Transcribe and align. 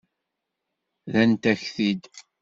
Rrant-ak-t-id. 1.11 2.03